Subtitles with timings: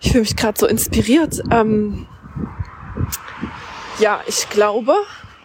[0.00, 1.42] Ich fühle mich gerade so inspiriert.
[1.50, 2.06] Ähm,
[3.98, 4.94] ja, ich glaube,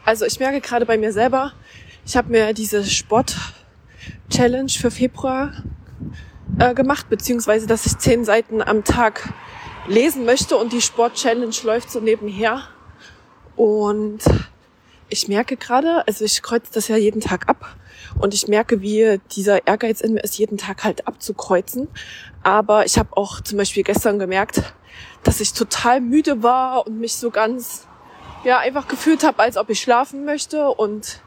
[0.06, 1.54] also ich merke gerade bei mir selber,
[2.06, 5.54] ich habe mir diese Sport-Challenge für Februar
[6.60, 9.34] äh, gemacht, beziehungsweise dass ich zehn Seiten am Tag
[9.88, 12.64] lesen möchte und die Sport-Challenge läuft so nebenher.
[13.56, 14.20] Und
[15.14, 17.78] ich merke gerade, also ich kreuze das ja jeden Tag ab
[18.20, 21.88] und ich merke, wie dieser Ehrgeiz in mir ist, jeden Tag halt abzukreuzen.
[22.42, 24.74] Aber ich habe auch zum Beispiel gestern gemerkt,
[25.24, 27.88] dass ich total müde war und mich so ganz,
[28.44, 30.68] ja, einfach gefühlt habe, als ob ich schlafen möchte.
[30.70, 31.22] Und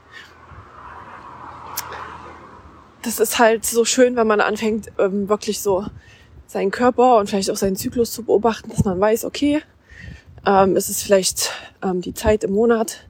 [3.03, 5.87] das ist halt so schön, wenn man anfängt, ähm, wirklich so
[6.49, 9.63] seinen Körper und vielleicht auch seinen Zyklus zu beobachten, dass man weiß, okay,
[10.45, 13.07] ähm, es ist vielleicht ähm, die Zeit im Monat,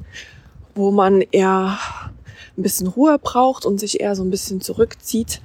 [0.77, 1.79] wo man eher
[2.57, 5.41] ein bisschen Ruhe braucht und sich eher so ein bisschen zurückzieht,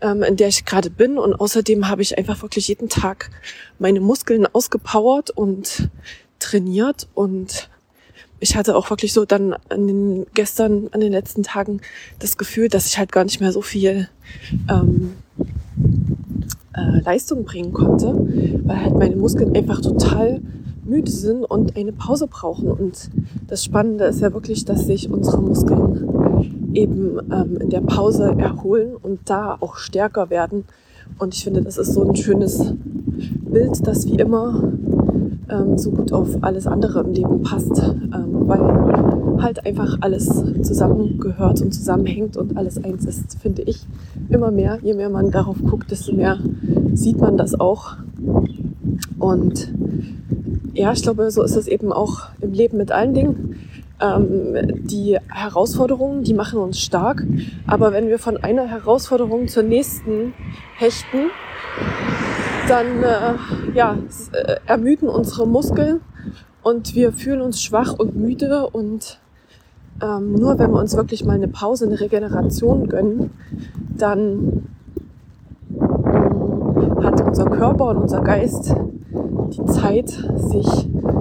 [0.00, 1.18] ähm, in der ich gerade bin.
[1.18, 3.30] Und außerdem habe ich einfach wirklich jeden Tag
[3.78, 5.88] meine Muskeln ausgepowert und
[6.38, 7.70] trainiert und
[8.38, 11.80] ich hatte auch wirklich so dann an den, gestern, an den letzten Tagen
[12.18, 14.08] das Gefühl, dass ich halt gar nicht mehr so viel
[14.70, 15.14] ähm,
[16.74, 18.14] äh, Leistung bringen konnte,
[18.64, 20.42] weil halt meine Muskeln einfach total
[20.86, 22.70] müde sind und eine Pause brauchen.
[22.70, 23.10] Und
[23.46, 28.96] das Spannende ist ja wirklich, dass sich unsere Muskeln eben ähm, in der Pause erholen
[29.00, 30.64] und da auch stärker werden.
[31.18, 32.74] Und ich finde, das ist so ein schönes
[33.50, 34.72] Bild, das wie immer
[35.48, 40.26] ähm, so gut auf alles andere im Leben passt, ähm, weil halt einfach alles
[40.62, 43.86] zusammengehört und zusammenhängt und alles eins ist, finde ich.
[44.28, 46.38] Immer mehr, je mehr man darauf guckt, desto mehr
[46.94, 47.96] sieht man das auch.
[49.18, 49.72] Und
[50.76, 53.68] ja, ich glaube, so ist es eben auch im Leben mit allen Dingen.
[54.00, 57.24] Ähm, die Herausforderungen, die machen uns stark.
[57.66, 60.34] Aber wenn wir von einer Herausforderung zur nächsten
[60.76, 61.30] hechten,
[62.68, 63.96] dann äh, ja,
[64.32, 66.00] äh, ermüden unsere Muskeln
[66.62, 69.18] und wir fühlen uns schwach und müde und
[70.02, 73.30] ähm, nur wenn wir uns wirklich mal eine Pause, eine Regeneration gönnen,
[73.96, 74.68] dann
[75.70, 78.74] ähm, hat unser Körper und unser Geist
[79.96, 80.66] Zeit, sich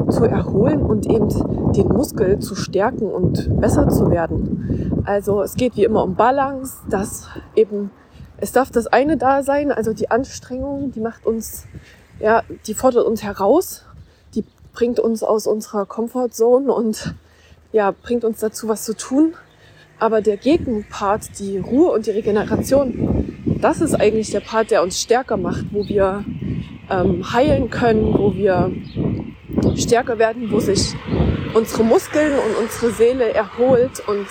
[0.09, 1.29] zu erholen und eben
[1.73, 5.03] den Muskel zu stärken und besser zu werden.
[5.05, 7.91] Also es geht wie immer um Balance, dass eben
[8.37, 11.65] es darf das eine da sein, also die Anstrengung, die macht uns,
[12.19, 13.85] ja, die fordert uns heraus,
[14.33, 14.43] die
[14.73, 17.15] bringt uns aus unserer Comfortzone und
[17.71, 19.33] ja, bringt uns dazu, was zu tun.
[19.99, 24.99] Aber der Gegenpart, die Ruhe und die Regeneration, das ist eigentlich der Part, der uns
[24.99, 26.25] stärker macht, wo wir
[26.89, 28.71] ähm, heilen können, wo wir
[29.75, 30.95] stärker werden, wo sich
[31.53, 34.27] unsere Muskeln und unsere Seele erholt und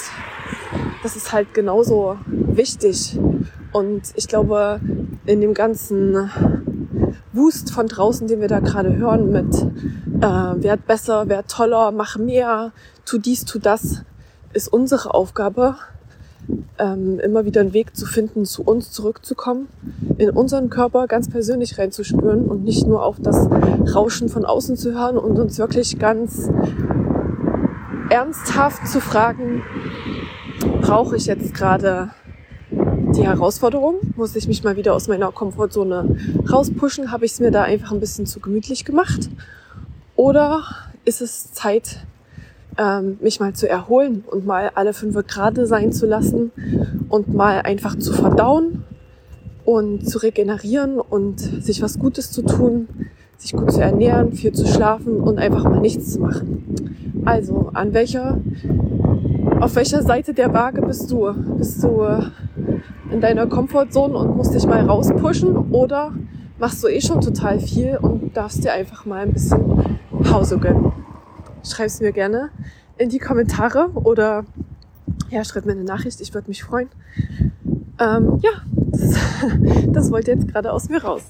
[1.03, 3.19] das ist halt genauso wichtig.
[3.73, 4.81] Und ich glaube,
[5.27, 6.31] in dem ganzen
[7.33, 9.55] Wust von draußen, den wir da gerade hören, mit
[10.21, 12.73] äh, werd besser, werd toller, mach mehr,
[13.05, 14.05] tu dies, tu das,
[14.53, 15.77] ist unsere Aufgabe,
[16.79, 19.69] ähm, immer wieder einen Weg zu finden, zu uns zurückzukommen,
[20.19, 23.49] in unseren Körper ganz persönlich reinzuspüren und nicht nur auf das
[23.95, 26.51] Rauschen von außen zu hören und uns wirklich ganz
[28.11, 29.63] ernsthaft zu fragen,
[30.81, 32.11] brauche ich jetzt gerade
[32.71, 33.97] die Herausforderung?
[34.17, 36.17] Muss ich mich mal wieder aus meiner Komfortzone
[36.51, 37.11] rauspushen?
[37.11, 39.31] Habe ich es mir da einfach ein bisschen zu gemütlich gemacht?
[40.17, 40.63] Oder
[41.05, 42.07] ist es Zeit,
[42.79, 46.53] ähm, mich mal zu erholen und mal alle fünf Grade sein zu lassen
[47.09, 48.83] und mal einfach zu verdauen
[49.65, 52.89] und zu regenerieren und sich was Gutes zu tun,
[53.39, 57.23] sich gut zu ernähren, viel zu schlafen und einfach mal nichts zu machen.
[57.25, 58.41] Also, an welcher,
[59.61, 61.33] auf welcher Seite der Waage bist du?
[61.57, 62.05] Bist du
[63.11, 66.13] in deiner Komfortzone und musst dich mal rauspushen oder
[66.59, 71.04] machst du eh schon total viel und darfst dir einfach mal ein bisschen Pause gönnen?
[71.65, 72.51] Schreib es mir gerne
[72.99, 74.45] in die Kommentare oder
[75.31, 76.89] ja, schreib mir eine Nachricht, ich würde mich freuen.
[77.99, 79.17] Ähm, ja, das,
[79.89, 81.23] das wollte jetzt gerade aus mir raus.